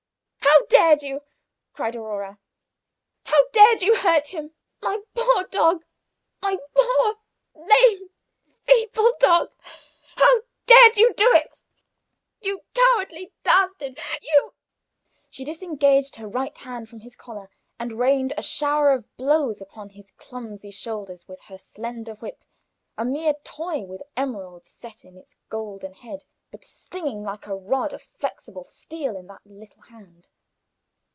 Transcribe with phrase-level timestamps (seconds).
[0.73, 1.21] "How dared you!"
[1.73, 2.39] cried Aurora
[3.25, 4.51] "how dared you hurt him?
[4.81, 5.83] My poor dog!
[6.41, 7.15] My poor,
[7.53, 8.09] lame,
[8.65, 9.51] feeble dog!
[10.15, 11.63] How dared you do it?
[12.41, 13.99] You cowardly dastard!
[14.21, 14.53] you"
[15.31, 17.49] She disengaged her right hand from his collar,
[17.79, 22.43] and rained a shower of blows upon his clumsy shoulders with her slender whip;
[22.97, 27.93] a mere toy, with emeralds set in its golden head, but stinging like a rod
[27.93, 30.27] of flexible steel in that little hand.